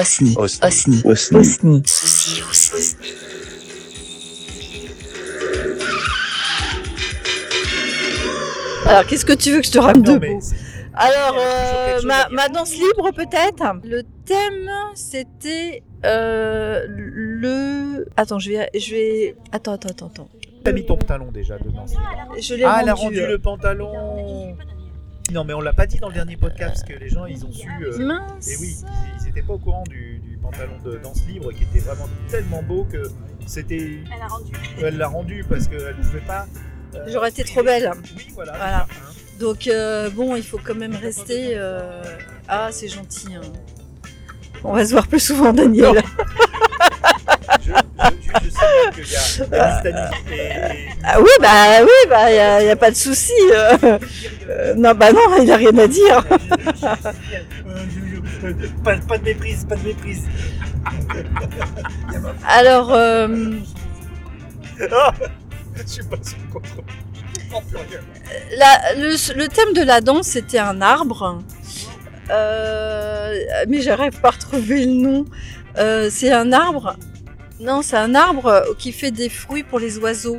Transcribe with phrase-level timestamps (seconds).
[0.00, 0.34] Osni.
[0.36, 1.02] Osni.
[1.04, 2.42] Osni.
[2.50, 2.96] Osni.
[8.86, 10.40] Alors, qu'est-ce que tu veux que je te ramène Non, de mais beau
[10.94, 13.62] Alors, euh, ma, ma danse libre peut-être?
[13.84, 18.06] Le thème, c'était euh, le...
[18.16, 18.70] Attends, je vais...
[18.74, 19.36] Je vais...
[19.52, 20.28] Attends, attends, attends, attends.
[20.64, 21.86] T'as mis ton pantalon déjà dedans.
[22.38, 23.18] Je l'ai Ah, elle a rendu.
[23.20, 24.56] rendu le pantalon.
[25.32, 27.44] Non, mais on l'a pas dit dans le dernier podcast parce que les gens ils
[27.44, 27.68] ont su.
[27.82, 28.48] euh, Mince.
[28.48, 31.62] Et oui, ils- ils étaient pas au courant du, du pantalon de danse libre qui
[31.64, 33.02] était vraiment tellement beau que
[33.46, 34.00] c'était.
[34.14, 34.52] Elle a rendu.
[34.82, 36.46] Elle l'a rendu parce qu'elle pouvait pas.
[36.94, 37.90] euh, J'aurais été trop belle.
[38.16, 38.52] Oui, voilà.
[38.56, 38.86] Voilà.
[39.38, 41.52] Donc, euh, bon, il faut quand même rester...
[41.54, 42.02] euh,
[42.46, 43.34] Ah, c'est gentil.
[43.36, 43.40] hein.
[44.64, 46.02] On va se voir plus souvent, Daniel.
[47.62, 47.72] Je, je,
[48.42, 52.08] je, je sais bien qu'il y a la Mistani et, et- Ah oui, bah oui,
[52.08, 52.30] bah
[52.60, 53.32] il n'y a, pas de souci.
[53.52, 53.98] euh.
[54.48, 56.24] Euh, non, bah non, il n'y a rien à dire.
[58.42, 58.52] Euh,
[58.84, 60.22] pas, pas de méprise, pas de méprise.
[62.48, 63.28] Alors, euh,
[64.92, 65.12] Ah,
[65.76, 66.16] je suis pas
[66.52, 66.84] contrôle.
[68.56, 71.42] La- le, le thème de la danse, c'était un arbre.
[72.30, 73.34] Euh,
[73.68, 75.24] mais j'arrive pas à retrouver le nom.
[75.78, 76.96] Euh, c'est un arbre.
[77.60, 80.38] Non, c'est un arbre qui fait des fruits pour les oiseaux.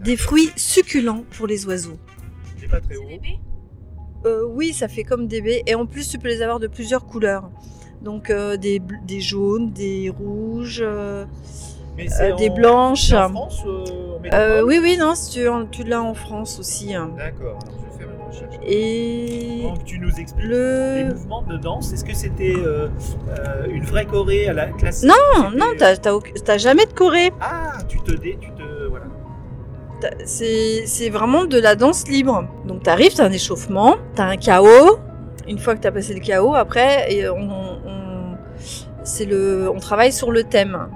[0.00, 1.98] Des fruits succulents pour les oiseaux.
[2.58, 3.02] Il est pas très haut.
[3.08, 3.38] C'est bébé
[4.26, 5.62] Euh, oui, ça fait comme des baies.
[5.66, 7.50] Et en plus, tu peux les avoir de plusieurs couleurs.
[8.02, 11.24] Donc euh, des, des jaunes, des rouges, euh,
[11.96, 13.08] Mais euh, c'est des en- blanches.
[13.08, 13.84] c'est En France, euh,
[14.18, 16.94] en Euh, oui, oui, non, tu, tu l'as en France aussi.
[16.94, 17.10] hein.
[17.16, 17.58] D'accord,
[18.66, 21.14] Et Donc tu nous expliques les le...
[21.14, 21.92] mouvements de danse.
[21.92, 22.88] Est-ce que c'était euh,
[23.28, 27.32] euh, une vraie choré à la classique Non, non, t'as t'as jamais de choré.
[27.40, 29.06] Ah, tu te dé, tu te voilà.
[30.24, 32.44] C'est c'est vraiment de la danse libre.
[32.66, 34.98] Donc t'arrives, t'as un échauffement, t'as un chaos.
[35.48, 38.36] Une fois que t'as passé le chaos, après, et on, on,
[39.02, 40.88] c'est le, on travaille sur le thème.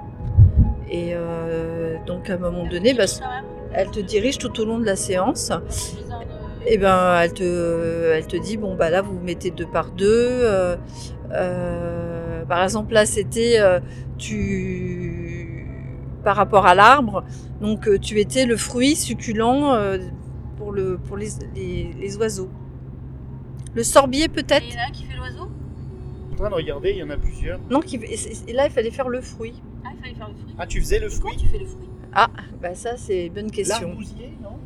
[0.89, 3.05] Et euh, donc à un moment donné, bah,
[3.73, 5.51] elle te dirige tout au long de la séance.
[6.65, 9.91] Et ben, elle te, elle te dit bon bah là vous vous mettez deux par
[9.91, 10.05] deux.
[10.07, 10.77] euh,
[11.31, 13.79] euh, par exemple là c'était euh,
[14.17, 15.67] tu
[16.23, 17.25] par rapport à l'arbre,
[17.59, 19.97] donc tu étais le fruit succulent euh,
[20.57, 22.49] pour le pour les, les, les oiseaux.
[23.75, 24.63] Le sorbier peut-être?
[24.65, 25.49] Il y en a un qui fait l'oiseau?
[26.31, 27.59] En train de regarder, il y en a plusieurs.
[27.69, 29.61] Non qui et là il fallait faire le fruit.
[29.83, 30.55] Ah, il fallait faire le fruit.
[30.57, 31.35] Ah, tu faisais le fruit?
[31.37, 31.89] tu fais le fruit?
[32.61, 33.87] Bah ça c'est une bonne question.
[33.87, 34.57] L'arbousier, non?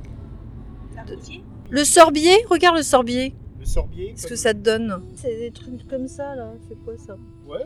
[0.96, 3.34] L'argousier Le sorbier, regarde le sorbier.
[3.60, 6.54] Le sorbier Qu'est-ce que ça te donne C'est des trucs comme ça là.
[6.68, 7.16] C'est quoi ça?
[7.48, 7.66] Ouais,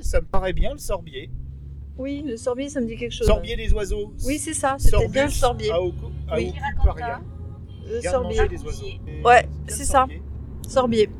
[0.00, 1.30] ça me paraît bien le sorbier.
[1.98, 3.26] Oui, le sorbier ça me dit quelque chose.
[3.26, 4.12] Sorbier des oiseaux.
[4.26, 4.76] Oui c'est ça.
[4.78, 5.70] C'était bien le sorbier.
[5.70, 6.52] Aoco- Oui.
[6.76, 7.20] Aocuparia.
[7.86, 8.48] Le sorbier.
[8.48, 8.86] des oiseaux.
[9.24, 9.98] Ouais, c'est ça.
[9.98, 10.22] sorbier.
[10.68, 11.10] Sorbier.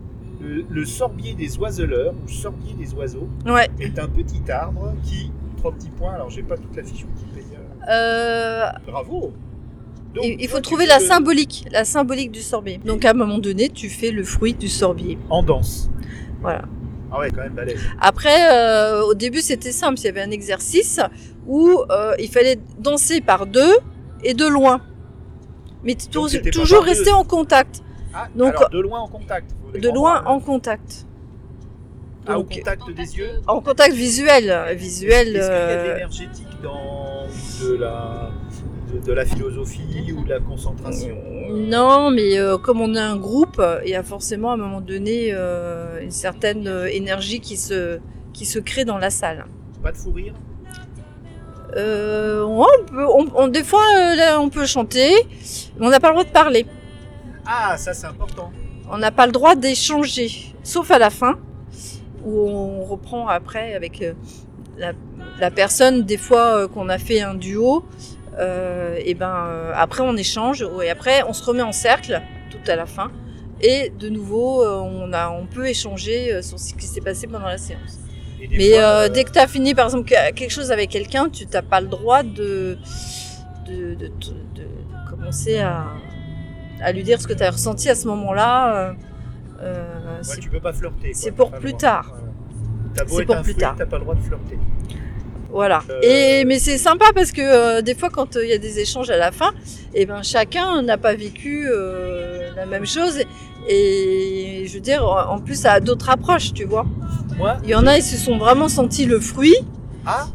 [0.40, 3.68] Le, le sorbier des oiseleurs, ou sorbier des oiseaux, Ouais.
[3.80, 7.58] est un petit arbre qui, trois petits points, alors j'ai pas toute la fiche Wikipédia.
[7.88, 9.32] Euh, Bravo
[10.14, 12.78] Donc, il faut trouver la symbolique, la symbolique du sorbier.
[12.84, 15.18] Donc à un moment donné, tu fais le fruit du sorbier.
[15.28, 15.90] En danse.
[16.40, 16.62] Voilà.
[17.10, 17.80] Ah ouais, quand même balèze.
[18.00, 19.98] Après, euh, au début, c'était simple.
[20.00, 21.00] Il y avait un exercice
[21.46, 23.74] où euh, il fallait danser par deux
[24.22, 24.80] et de loin.
[25.82, 27.82] Mais Donc, toujours rester en contact.
[28.14, 29.50] Ah, Donc, alors de loin en contact.
[29.74, 31.06] De loin en contact.
[32.26, 33.30] Ah, au donc- contact des yeux.
[33.46, 34.76] En contact visuel.
[34.76, 35.36] Visuel.
[35.36, 37.26] Est-ce qu'il y a de euh, l'énergétique dans
[37.62, 38.30] de la,
[38.94, 41.16] de, de la philosophie ou de la concentration
[41.50, 44.80] Non, mais euh, comme on est un groupe, il y a forcément à un moment
[44.80, 47.98] donné euh, une certaine euh, énergie qui se,
[48.32, 49.46] qui se crée dans la salle.
[49.82, 50.34] Pas de fou rire?
[51.76, 55.10] Euh, on peut, on- on- des fois, euh, là, on peut chanter,
[55.78, 56.66] mais on n'a pas le droit de parler.
[57.46, 58.52] Ah, ça c'est important.
[58.90, 60.30] On n'a pas le droit d'échanger,
[60.62, 61.34] sauf à la fin,
[62.24, 64.12] où on reprend après avec euh,
[64.78, 64.92] la,
[65.40, 68.23] la personne, des fois euh, qu'on a fait un duo, euh,
[69.04, 72.76] et ben euh, après on échange, et après on se remet en cercle, tout à
[72.76, 73.10] la fin,
[73.60, 77.26] et de nouveau euh, on, a, on peut échanger euh, sur ce qui s'est passé
[77.26, 77.98] pendant la séance.
[78.50, 80.90] Mais fois, euh, euh, dès que tu as fini par exemple que- quelque chose avec
[80.90, 82.76] quelqu'un, tu n'as pas le droit de,
[83.66, 84.10] de, de-
[85.08, 85.86] commencer à,
[86.82, 88.76] à lui dire ce que tu as ressenti à ce moment-là.
[88.76, 88.92] euh,
[89.62, 91.14] euh, ouais, tu peux pas flirter.
[91.14, 92.12] c'est pour plus tard.
[93.06, 93.74] C'est pour plus tard.
[93.78, 94.58] t'as pas le droit de flirter.
[95.54, 95.82] Voilà.
[95.88, 98.58] Euh, Et mais c'est sympa parce que euh, des fois quand euh, il y a
[98.58, 99.50] des échanges à la fin,
[99.94, 103.16] et ben chacun n'a pas vécu euh, la même chose
[103.68, 106.84] et je veux dire en plus ça a d'autres approches, tu vois.
[107.38, 109.56] Moi, Il y en a ils se sont vraiment sentis le fruit.
[110.06, 110.26] Ah,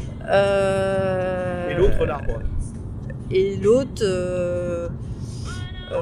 [1.69, 2.39] et l'autre l'arbre.
[3.31, 4.89] Et l'autre.
[5.89, 6.01] pas.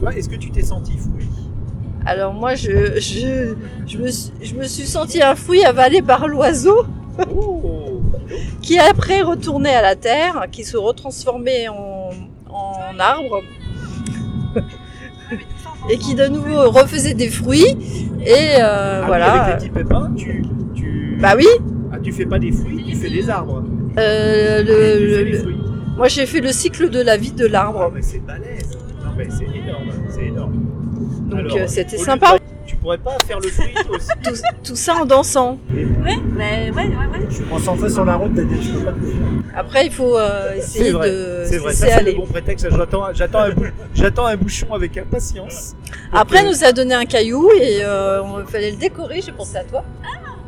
[0.00, 1.28] Toi, est-ce que tu t'es senti fruit?
[2.06, 3.54] Alors moi, je, je,
[3.86, 6.86] je, me, suis- je me suis senti un fruit avalé par l'oiseau
[8.62, 12.10] qui après retournait à la terre, qui se retransformait en,
[12.50, 13.42] en arbre
[15.90, 17.76] et qui de nouveau refaisait des fruits.
[18.24, 19.32] Et euh, Ah voilà.
[19.42, 21.16] avec les petits pépins, tu, tu...
[21.20, 21.46] Bah oui,
[21.92, 23.62] Ah, tu fais pas des fruits, tu fais des arbres.
[23.98, 25.54] euh, le, le- le-
[25.96, 27.90] moi j'ai fait le cycle de la vie de Ah, l'arbre.
[27.94, 28.70] mais c'est balèze.
[29.04, 30.52] Non, mais c'est énorme, c'est énorme.
[31.30, 32.36] Donc euh, c'était sympa.
[32.80, 34.30] Tu pourrais pas faire le fruit aussi Tout,
[34.64, 35.58] tout ça en dansant.
[35.70, 37.26] Ouais, ouais, ouais, ouais, ouais.
[37.28, 38.92] Je prends 100 fois sur la route, t'as dit, je peux pas.
[39.54, 42.66] Après, il faut euh, essayer C'est vrai, de C'est vrai, ça c'est le bon prétexte.
[42.74, 45.74] J'attends, j'attends, un, bou- j'attends un bouchon avec impatience.
[46.10, 49.20] Après, elle nous a donné un caillou et euh, on fallait le décorer.
[49.20, 49.84] J'ai pensé à toi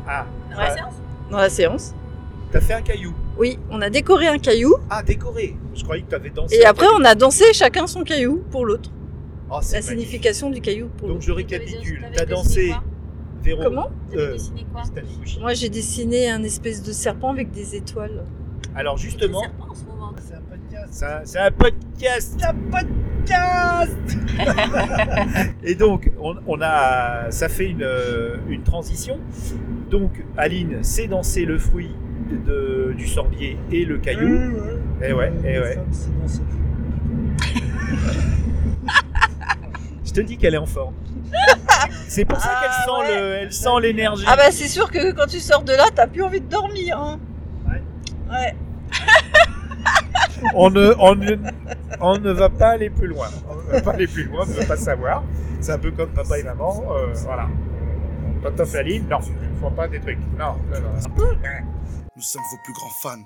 [0.07, 0.63] Ah, Dans Ouais.
[0.69, 0.93] la séance
[1.29, 1.93] dans la séance.
[2.51, 3.13] t'as fait un caillou.
[3.37, 5.55] Oui, on a décoré un caillou Ah, décoré.
[5.75, 6.55] Je croyais que t'avais dansé.
[6.55, 8.89] et après on a dansé chacun son caillou pour l'autre.
[9.49, 9.83] Oh, c'est La magnifique.
[9.99, 12.01] signification du caillou pour Donc je récapitule.
[12.15, 12.73] T'as dessiné dansé
[13.43, 13.61] Véro.
[13.63, 14.81] Comment Euh, dessiné quoi.
[15.41, 18.23] Moi j'ai dessiné un espèce de serpent avec des étoiles.
[18.75, 20.13] Alors justement, serpents en ce moment.
[20.17, 20.87] C'est un podcast.
[20.91, 22.39] c'est un, c'est un podcast.
[22.43, 23.97] Un podcast.
[25.63, 29.17] Et donc, on, on a, ça fait une, euh, une transition.
[29.89, 31.91] Donc, Aline sait danser le fruit
[32.45, 34.37] de- du sorbier et le caillou.
[35.01, 35.77] Eh ouais, eh ouais.
[40.15, 40.93] Je te dis qu'elle est en forme.
[42.07, 43.19] C'est pour ça Ah, qu'elle sent ouais.
[43.21, 44.25] le- elle sent l'énergie.
[44.27, 46.97] Ah bah c'est sûr que quand tu sors de là, t'as plus envie de dormir.
[46.99, 47.19] Hein.
[47.67, 47.81] Ouais.
[48.29, 48.55] Ouais.
[50.53, 51.35] on, ne, on, ne,
[51.99, 53.27] on ne va pas aller plus loin.
[53.49, 55.23] On ne va pas aller plus loin, on ne veut pas savoir.
[55.61, 56.83] C'est un peu comme papa et maman.
[56.91, 57.47] euh, voilà.
[58.43, 60.19] Quand t'offres la ligne, non, il ne faut pas des trucs.
[60.37, 61.17] Non, non, non.
[62.15, 63.23] Nous sommes vos plus grands fans.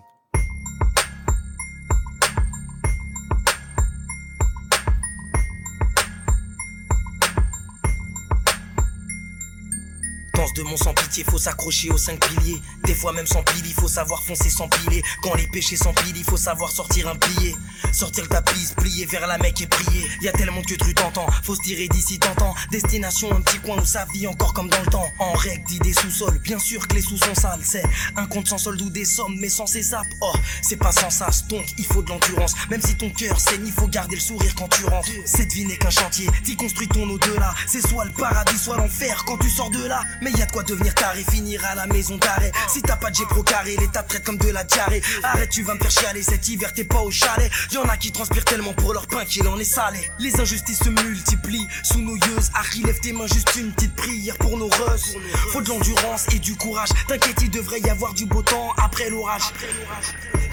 [10.56, 12.60] De mon sans pitié, faut s'accrocher aux cinq piliers.
[12.86, 15.04] Des fois même sans pile, il faut savoir foncer sans piler.
[15.22, 17.54] Quand les péchés s'empilent, il faut savoir sortir un billet.
[17.92, 20.08] Sortir le tapis, plier vers la mec et prier.
[20.22, 22.56] Y a tellement que tu t'entends, faut se tirer d'ici t'entends.
[22.72, 25.08] Destination, un petit coin où ça vit encore comme dans le temps.
[25.20, 27.62] En règle d'idées sous-sol, bien sûr que les sous sont sales.
[27.64, 27.84] C'est
[28.16, 30.08] un compte sans solde ou des sommes, mais sans ses sapes.
[30.22, 32.56] Oh, c'est pas sans sas, donc il faut de l'endurance.
[32.70, 35.10] Même si ton cœur saigne, il faut garder le sourire quand tu rentres.
[35.26, 37.54] Cette vie n'est qu'un chantier, t'y construis ton au-delà.
[37.68, 40.02] C'est soit le paradis, soit l'enfer quand tu sors de là.
[40.22, 42.52] Mais y a de quoi devenir carré, finir à la maison d'arrêt.
[42.68, 45.02] Si t'as pas de pro carré, l'état te traite comme de la diarrhée.
[45.24, 47.52] Arrête, tu vas me faire chialer, cet hiver t'es pas au chalet.
[47.72, 50.00] Y'en a qui transpirent tellement pour leur pain qu'il en est salé.
[50.20, 52.38] Les injustices se multiplient sous nos yeux.
[52.54, 55.16] Harry, lève tes mains, juste une petite prière pour nos russes.
[55.52, 56.90] Faut de l'endurance et du courage.
[57.08, 59.44] T'inquiète, il devrait y avoir du beau temps après l'orage.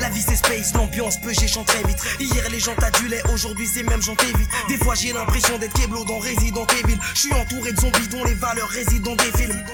[0.04, 1.96] La vie c'est space, l'ambiance peut j'échante très vite.
[2.20, 4.50] Hier les gens t'adulaient, aujourd'hui c'est même j'en t'évite.
[4.68, 6.98] Des fois j'ai l'impression d'être Keblo dans Resident Evil.
[7.14, 9.64] Je suis entouré de zombies dont les valeurs résident des films.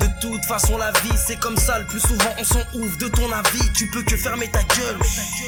[0.00, 3.06] De toute façon la vie c'est comme ça, le plus souvent on s'en ouvre de
[3.06, 3.72] ton avis.
[3.72, 4.98] Tu peux que fermer ta gueule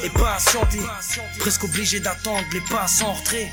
[0.04, 0.78] et patienter.
[1.40, 3.50] Presque obligé d'attendre les pas sans retrait.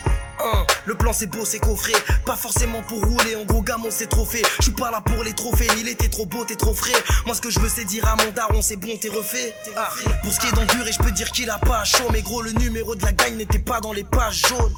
[0.86, 1.94] Le plan c'est beau, c'est coffré.
[2.26, 4.42] Pas forcément pour rouler, en gros gamin c'est trophée.
[4.58, 7.00] Je suis pas là pour les trophées, il était trop beau, t'es trop frais.
[7.26, 9.54] Moi ce que je veux c'est dire à mon daron, c'est bon, t'es refait.
[9.76, 9.90] Ah,
[10.24, 12.08] pour ce qui est d'endurer, je peux dire qu'il a pas chaud.
[12.12, 14.74] Mais gros, le numéro de la gagne n'était pas dans les pages jaunes.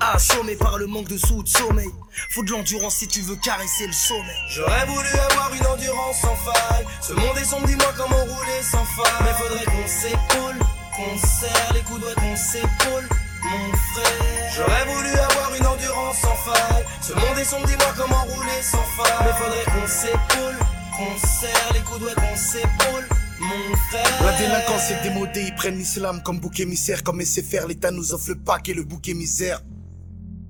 [0.00, 1.90] Assommé par le manque de sous, de sommeil.
[2.30, 4.36] Faut de l'endurance si tu veux caresser le sommeil.
[4.48, 6.86] J'aurais voulu avoir une endurance sans faille.
[7.00, 9.12] Ce monde est sombre, dis-moi comment rouler sans faille.
[9.24, 10.58] Mais faudrait qu'on s'épaule,
[10.94, 13.08] qu'on serre les coudes, ouais, qu'on s'épaule.
[13.42, 16.84] Mon frère, j'aurais voulu avoir une endurance sans faille.
[17.00, 19.26] Ce monde est sombre, dis-moi comment rouler sans faille.
[19.26, 20.58] Mais faudrait qu'on s'épaule,
[20.96, 23.08] qu'on serre les coudes, ouais, qu'on s'épaule.
[23.40, 27.02] Mon frère, La délinquance est démodée, ils prennent l'islam comme bouc émissaire.
[27.02, 29.62] Comme SFR, l'État nous offre le pack et le bouc émissaire.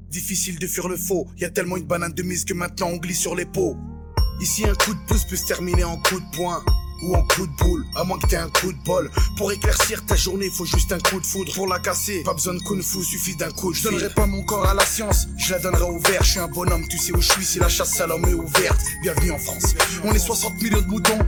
[0.09, 2.97] Difficile de fuir le faux, y a tellement une banane de mise que maintenant on
[2.97, 3.76] glisse sur les pots.
[4.40, 6.64] Ici un coup de pouce peut se terminer en coup de poing
[7.02, 9.11] ou en coup de boule, à moins que t'aies un coup de bol.
[9.37, 11.52] Pour éclaircir ta journée, faut juste un coup de foudre.
[11.54, 14.26] Pour la casser, pas besoin de kung fu, suffit d'un coup de Je donnerai pas
[14.26, 16.23] mon corps à la science, je la donnerai au vert.
[16.23, 18.35] Je suis un bonhomme, tu sais où je suis si la chasse à l'homme est
[18.35, 18.80] ouverte.
[19.02, 19.75] Bienvenue en France.
[20.04, 21.19] On est 60 millions de moutons,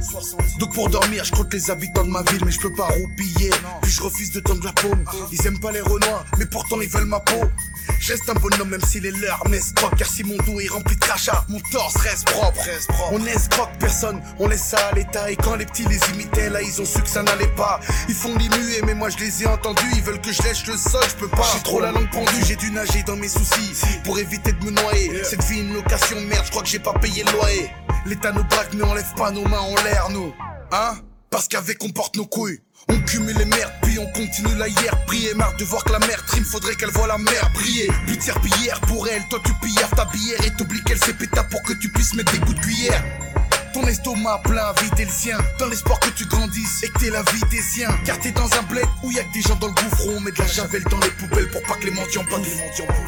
[0.59, 3.51] donc pour dormir, je compte les habitants de ma ville, mais je peux pas roupiller.
[3.83, 5.05] Puis je refuse de tendre la paume.
[5.33, 7.43] Ils aiment pas les renois, mais pourtant ils veulent ma peau.
[7.99, 10.97] Je reste un bonhomme même s'il est leur m'escroque Car si mon dos est rempli
[10.97, 12.61] de crachats, mon torse reste propre,
[13.13, 16.61] On escroque personne, on laisse ça à l'état Et quand les petits les imitaient, là
[16.61, 17.79] ils ont su que ça n'allait pas.
[18.09, 19.93] Ils font les muets, mais moi je les ai entendus.
[19.95, 21.47] Ils veulent que je lèche le sol, je peux pas.
[21.55, 23.73] J'ai trop la langue pendue, j'ai dû nager dans mes soucis
[24.05, 25.23] Pour éviter de me noyer.
[25.25, 27.71] Cette vie une location, merde, je crois que j'ai pas payé le loyer.
[28.07, 30.35] L'état nous braque, mais on lève pas nos mains en l'air, nous.
[30.73, 30.97] Hein?
[31.31, 32.59] Parce qu'avec on porte nos couilles.
[32.89, 35.05] On cumule les merdes, puis on continue la hier.
[35.07, 37.89] Prier, marre de voir que la merde trime, faudrait qu'elle voit la mer briller.
[38.07, 40.45] But de serpillière pour elle, toi tu pilles ta bière.
[40.45, 43.05] Et t'oublies qu'elle s'est péta pour que tu puisses mettre des coups de cuillère.
[43.73, 45.39] Ton estomac plein, vide et le sien.
[45.59, 47.89] Dans l'espoir que tu grandisses et que t'aies la vie des siens.
[48.05, 50.09] Car t'es dans un bled où y a que des gens dans le gouffre.
[50.09, 52.37] On met de la javel dans les poubelles pour pas que les mendiants pas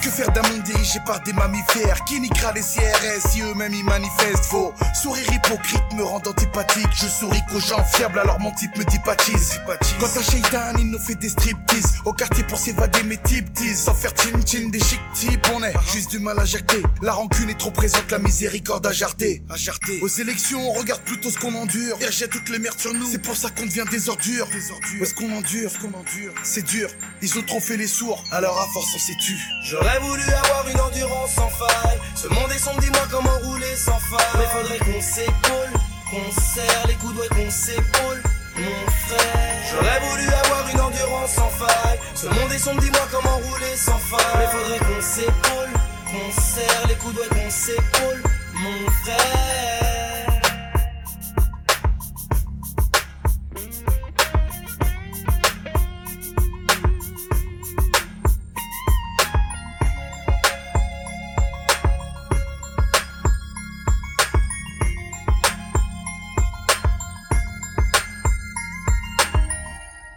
[0.03, 3.85] que faire d'un monde dirigé par des mammifères qui niquera les CRS si eux-mêmes ils
[3.85, 4.73] manifestent faux.
[4.95, 6.89] Sourire hypocrite me rend antipathique.
[6.95, 9.61] Je souris qu'aux gens fiables alors mon type me dipatise.
[10.01, 11.97] Quand un shaitan il nous fait des striptease.
[12.05, 13.85] Au quartier pour s'évader mes types disent.
[13.85, 15.47] Sans faire chin chin des chic types.
[15.55, 16.83] On est juste du mal à jacter.
[17.03, 19.43] La rancune est trop présente, la miséricorde à jarter.
[19.51, 20.01] À jarter.
[20.01, 21.97] Aux élections on regarde plutôt ce qu'on endure.
[22.01, 23.07] Et rejette toutes les merdes sur nous.
[23.11, 24.47] C'est pour ça qu'on devient des ordures.
[24.49, 25.03] Des ordures.
[25.03, 26.33] Est-ce qu'on endure Ce qu'on endure.
[26.43, 26.89] C'est dur.
[27.23, 28.25] Ils ont trop fait les sourds.
[28.31, 29.37] Alors à force on s'est tu.
[29.65, 31.99] J'aurais voulu avoir une endurance sans faille.
[32.15, 34.39] Ce monde est sombre, dis-moi comment rouler sans faille.
[34.39, 35.73] Mais faudrait qu'on s'épaule,
[36.11, 38.23] qu'on serre les coudes, ouais, qu'on s'épaule,
[38.57, 39.63] mon frère.
[39.71, 41.99] J'aurais voulu avoir une endurance sans faille.
[42.15, 44.39] Ce monde est sombre, dis-moi comment rouler sans faille.
[44.39, 45.73] Mais faudrait qu'on s'épaule,
[46.07, 48.23] qu'on serre les coudes, ouais, qu'on s'épaule,
[48.55, 49.94] mon frère.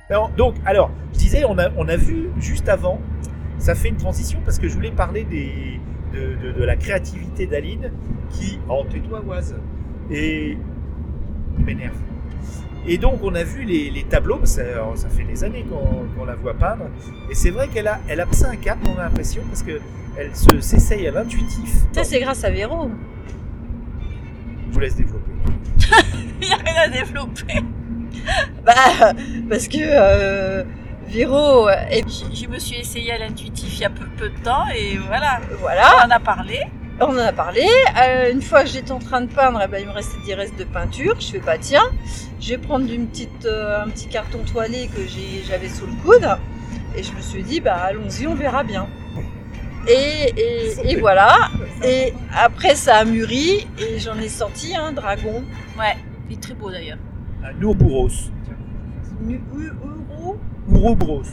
[0.10, 3.00] Alors, donc, alors, je disais, on a, on a vu juste avant,
[3.58, 5.80] ça fait une transition parce que je voulais parler des,
[6.14, 7.92] de, de- de la créativité d'Aline
[8.30, 8.60] qui.
[8.70, 9.56] Oh, tais-toi, Oise
[10.10, 10.58] Et.
[11.58, 11.96] m'énerve.
[12.90, 14.62] Et donc, on a vu les, les tableaux, ça,
[14.96, 16.86] ça fait des années qu'on qu'on la voit peindre.
[17.30, 19.82] Et c'est vrai qu'elle a, elle a passé un cap, on a l'impression, parce qu'elle
[20.34, 21.70] se- s'essaye à l'intuitif.
[21.92, 22.90] Ça, c'est grâce à Véro.
[24.70, 25.32] Je vous laisse développer.
[26.42, 27.62] Il n'y a rien à développer.
[28.66, 29.14] Bah,
[29.50, 30.64] parce que euh,
[31.08, 34.38] Véro, et Je, je me suis essayée à l'intuitif il y a peu, peu de
[34.44, 36.60] temps et voilà, voilà, on en a parlé.
[37.00, 37.66] on en a parlé.
[38.02, 40.34] Euh, une fois que j'étais en train de peindre, eh ben, il me restait des
[40.36, 41.16] restes de peinture.
[41.20, 41.86] Je fais pas tiens,
[42.42, 45.02] je vais prendre une petite, euh, un petit carton toilé que
[45.48, 46.28] j'avais sous le coude.
[46.96, 48.88] Et je me suis dit, bah allons-y, on verra bien.
[49.88, 51.38] Et, et, et voilà.
[51.84, 55.44] Et après, ça a mûri et j'en ai sorti un dragon.
[55.80, 55.96] Ouais,
[56.30, 56.98] il est très beau d'ailleurs.
[59.27, 59.41] U-
[59.84, 60.39] euro.
[60.70, 61.24] Ouroboros.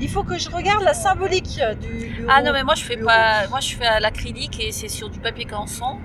[0.00, 2.08] Il faut que je regarde la symbolique du.
[2.08, 4.88] du Ah non mais moi je fais pas, moi je fais à l'acrylique et c'est
[4.88, 5.98] sur du papier canson.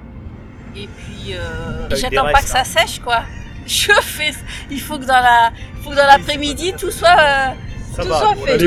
[0.76, 3.24] Et puis euh, j'attends pas que ça sèche quoi.
[3.68, 4.32] Je fais,
[4.70, 7.10] il faut que dans la, il faut que dans l'après-midi tout soit.
[7.18, 7.48] euh,
[7.96, 8.58] Ça Tout va, ça on fait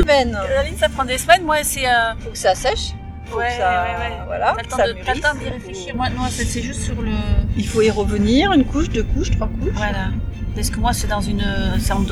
[0.63, 1.43] ligne ça prend des semaines.
[1.45, 2.89] Moi c'est, euh, Faut que ça sèche.
[3.29, 4.17] Faut ouais, que ça, ouais, ouais.
[4.25, 4.55] Voilà.
[4.69, 5.21] T'as le temps mûrisse.
[5.21, 5.95] temps d'y réfléchir.
[5.95, 7.11] Moi non c'est c'est juste sur le.
[7.57, 9.73] Il faut y revenir, une couche, deux couches, trois couches.
[9.73, 10.09] Voilà.
[10.55, 11.43] Parce que moi c'est dans une,
[11.79, 12.03] c'est en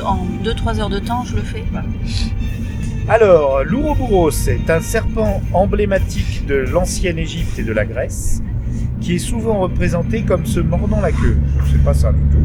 [0.44, 1.64] 2-3 heures de temps je le fais.
[3.10, 8.42] Alors, l'Ouroboros est un serpent emblématique de l'ancienne Égypte et de la Grèce,
[9.00, 11.38] qui est souvent représenté comme se mordant la queue.
[11.70, 12.44] C'est pas ça du tout.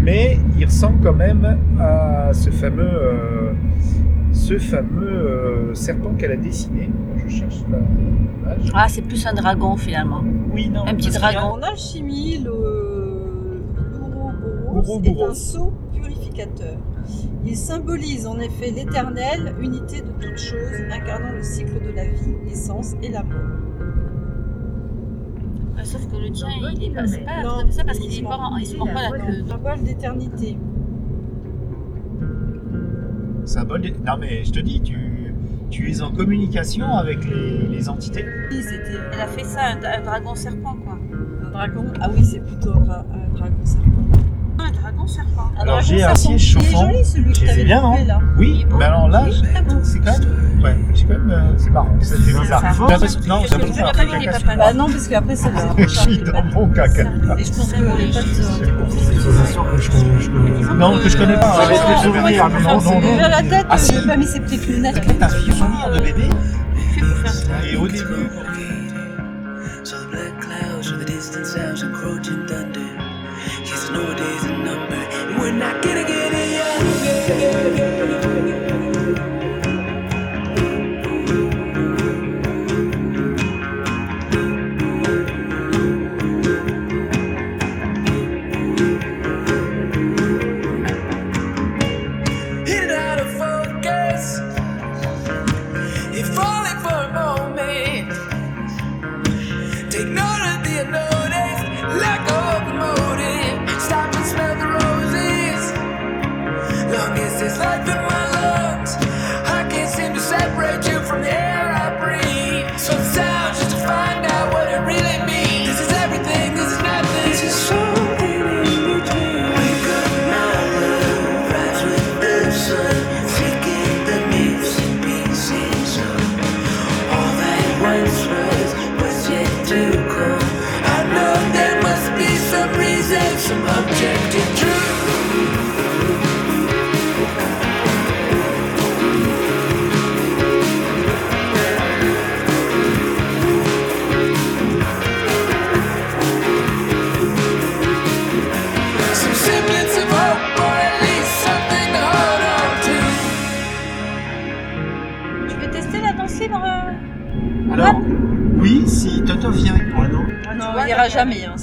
[0.00, 3.52] Mais il ressemble quand même à ce fameux, euh,
[4.36, 6.90] ce fameux euh, serpent qu'elle a dessiné.
[7.16, 8.70] Je cherche l'image.
[8.74, 10.22] Ah c'est plus un dragon finalement.
[10.52, 10.86] Oui, non.
[10.86, 11.54] Un petit dragon.
[11.54, 12.52] En alchimie, le
[14.74, 16.76] l'Ouroboros est un sceau purificateur.
[17.46, 22.34] Il symbolise en effet l'éternelle unité de toutes choses, incarnant le cycle de la vie,
[22.46, 23.36] l'essence et la mort.
[25.82, 27.70] Sauf que le tien il est pas, c'est pas Non.
[27.70, 29.44] ça parce qu'il est pas, en- il se mord pas la queue.
[29.48, 30.58] Symbole d'éternité.
[33.46, 35.32] Symbole Non, mais je te dis, tu,
[35.70, 38.24] tu es en communication avec les, les entités.
[38.50, 40.98] Oui, c'était Elle a fait ça, un, un dragon serpent quoi.
[41.46, 41.84] un dragon?
[42.00, 43.90] Ah oui, c'est plutôt un, dra- un dragon serpent.
[44.58, 45.50] Un dragon serpent.
[45.56, 46.38] Un Alors, dragon j'ai un serpent.
[46.38, 46.88] siège chauffant.
[46.88, 48.20] Il est joli celui que t'avais bien, là.
[48.38, 49.24] Oui, mais alors là,
[49.82, 50.62] c'est quand même.
[50.62, 51.30] Ouais, c'est quand même.
[51.30, 51.88] euh, C'est marrant.
[52.00, 52.62] Fait bizarre.
[52.80, 53.16] Non, Parce
[54.56, 57.02] Bah non, qu'après ça faisait Je suis dans mon caca.
[57.38, 58.24] Et je pense que les pattes.
[59.28, 60.20] Euh, que je connais.
[60.20, 60.74] Je connais.
[60.74, 61.56] Non, que je connais pas.
[61.58, 63.12] Ah, Avec les souvenirs, non, mais non, non, c'est non, non.
[63.16, 63.94] déjà la tête, Ah, si.
[63.94, 65.00] j'ai pas mis ses petites lunettes.
[65.18, 66.28] T'as un souvenir de bébé
[66.94, 67.52] Fait pour faire ça.
[67.70, 68.28] Et au début,
[69.84, 72.80] So the black clouds show the distant sounds encroaching thunder.
[73.64, 74.96] Yes, I know a days a number.
[74.96, 76.50] And we're not gonna get it
[78.18, 78.25] young.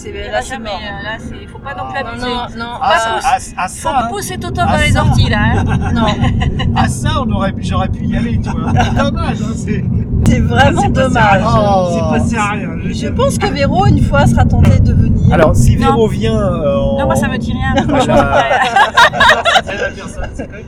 [0.04, 0.80] C'est Là, c'est jamais, mort.
[0.82, 2.26] euh, là, c'est, faut pas non plus abuser.
[2.26, 2.72] Non, non.
[2.82, 2.98] Ah,
[3.40, 4.08] Faut ça, hein.
[4.10, 5.38] pousser Toto dans les orties, là.
[5.56, 5.64] hein.
[5.94, 6.08] non,
[6.76, 8.72] Ah, ça, on aurait pu, j'aurais pu y aller, tu vois.
[8.74, 9.84] Dommage, hein, c'est.
[10.28, 11.42] c'est vraiment à dommage.
[11.46, 11.90] Oh.
[11.94, 12.70] C'est passé à rien.
[12.92, 15.34] Je pense que Véro, une fois, sera tenté de venir.
[15.34, 15.88] Alors, si Non.
[15.88, 16.38] Véro vient.
[16.38, 17.74] euh, Non, moi, ça me dit rien.
[17.82, 18.44] à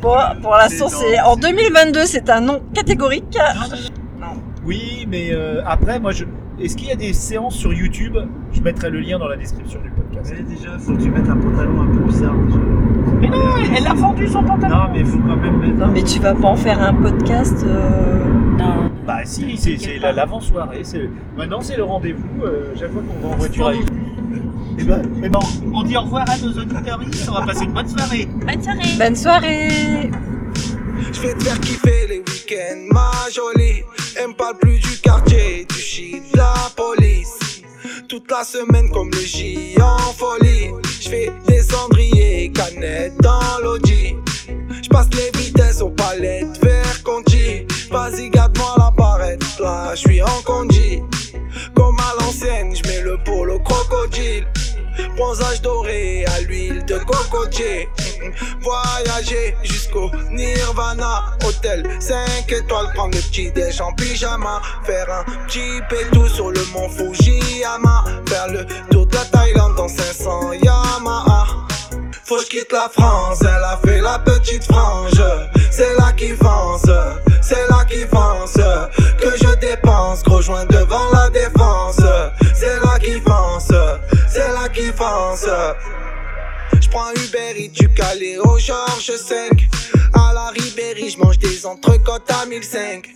[0.02, 3.38] Bon, pour l'instant, C'est c'est en 2022, c'est un nom catégorique.
[4.66, 6.26] Oui, mais euh, après, moi, je.
[6.60, 8.18] Est-ce qu'il y a des séances sur YouTube?
[8.54, 10.34] Je mettrai le lien dans la description du podcast.
[10.38, 12.34] Mais déjà, faut que tu mettes un pantalon un peu bizarre.
[12.48, 12.60] déjà.
[13.20, 13.44] Mais non,
[13.78, 14.76] elle a vendu son pantalon.
[14.76, 15.76] Non, mais il faut quand même mettre.
[15.76, 17.66] Non, mais tu vas pas en faire un podcast.
[17.68, 18.24] euh,
[18.58, 18.90] non.
[19.06, 20.80] Bah si, c'est c'est la- l'avant-soirée.
[20.84, 22.44] c'est- Maintenant, c'est le rendez-vous.
[22.44, 23.82] euh, chaque fois qu'on va en voiture avec
[24.80, 25.40] Eh ben, eh ben,
[25.74, 27.00] on dit au revoir à nos auditeurs.
[27.30, 28.28] On va passer une bonne soirée.
[28.46, 28.98] Bonne soirée.
[28.98, 30.12] Bonne soirée.
[31.14, 33.84] Je vais te faire kiffer les week-ends, ma jolie.
[34.20, 34.75] Elle me parle plus
[38.16, 40.72] Toute la semaine comme le J en folie.
[41.02, 44.16] Je fais des cendriers, canettes dans l'audi.
[44.82, 47.68] Je passe les vitesses aux palettes vers Conti.
[47.92, 51.02] Vas-y, garde-moi la barrette, là, je suis en condi.
[51.76, 54.48] Comme à l'ancienne, je mets le polo crocodile.
[55.18, 57.90] Bronzage doré à l'huile de cocotier.
[58.62, 61.38] Voyager jusqu'au Nirvana.
[61.46, 64.62] Hôtel 5 étoiles, prendre le petit déj en pyjama.
[64.84, 67.85] Faire un petit pétou sur le mont Fujiyama.
[68.48, 71.46] De la Thaïlande dans 500 Yamaha.
[72.26, 75.24] Faut que quitte la France, elle a fait la petite frange.
[75.72, 76.86] C'est là qui fonce,
[77.42, 78.62] c'est là qui fonce.
[79.20, 82.02] Que je dépense, gros joint devant la défense.
[82.54, 83.72] C'est là qui fonce,
[84.30, 85.48] c'est là qui fonce.
[86.96, 89.68] Prends Uber Eats du Calais au Georges 5
[90.14, 93.10] À la Ribéry, je mange des entrecôtes à 1005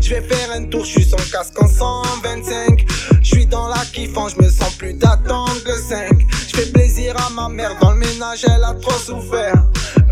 [0.00, 2.86] Je vais faire un tour, je suis sans casque en 125
[3.20, 7.16] Je suis dans la kiffant, je me sens plus d'attendre le 5 Je fais plaisir
[7.20, 9.60] à ma mère, dans le ménage elle a trop souffert.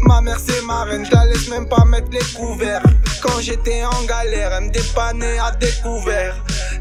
[0.00, 2.82] Ma mère c'est ma reine, je la laisse même pas mettre les couverts.
[3.22, 6.34] Quand j'étais en galère, elle me dépannait à découvert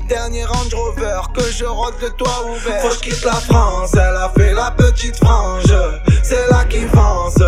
[0.07, 2.81] Dernier Range Rover, que je rôde le toit ouvert.
[2.81, 5.73] Faut que je quitte la France, elle a fait la petite frange.
[6.21, 7.43] C'est là qui fonce,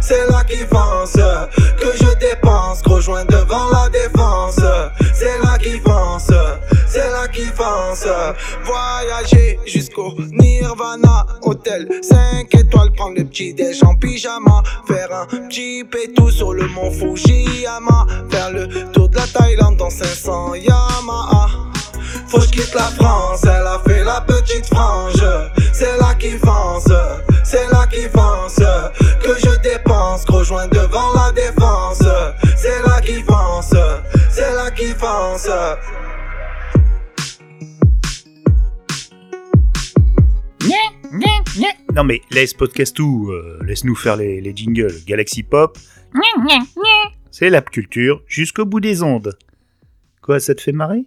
[0.00, 4.60] c'est là qui fonce Que je dépense, gros joint devant la défense.
[5.14, 6.30] C'est là qui fonce,
[6.86, 8.06] c'est là qui fonce
[8.64, 15.84] Voyager jusqu'au Nirvana Hôtel 5 étoiles, prendre le petit déj en pyjama Faire un petit
[15.84, 21.39] pétou sur le mont Fujiyama Faire le tour de la Thaïlande dans 500 Yamaha
[22.30, 25.24] faut que quitte la France, elle a fait la petite frange.
[25.72, 26.92] C'est là qui fonce,
[27.44, 28.60] c'est là qui fonce.
[29.22, 32.02] Que je dépense, gros joint devant la défense.
[32.56, 33.74] C'est là qui fonce,
[34.30, 35.48] c'est là qui fonce.
[41.94, 44.94] Non mais laisse podcast tout, euh, laisse-nous faire les, les jingles.
[45.06, 45.76] Galaxy Pop,
[47.32, 49.36] c'est la culture jusqu'au bout des ondes.
[50.22, 51.06] Quoi, ça te fait marrer?